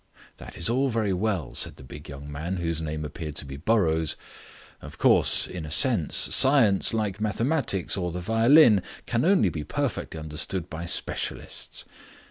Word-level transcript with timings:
"That 0.37 0.57
is 0.57 0.67
all 0.67 0.89
very 0.89 1.13
well," 1.13 1.53
said 1.53 1.75
the 1.75 1.83
big 1.83 2.09
young 2.09 2.31
man, 2.31 2.55
whose 2.57 2.81
name 2.81 3.05
appeared 3.05 3.35
to 3.35 3.45
be 3.45 3.55
Burrows. 3.55 4.15
"Of 4.81 4.97
course, 4.97 5.45
in 5.45 5.63
a 5.63 5.69
sense, 5.69 6.15
science, 6.17 6.91
like 6.91 7.21
mathematics 7.21 7.95
or 7.95 8.11
the 8.11 8.19
violin, 8.19 8.81
can 9.05 9.23
only 9.23 9.49
be 9.49 9.63
perfectly 9.63 10.19
understood 10.19 10.71
by 10.71 10.87
specialists. 10.87 11.85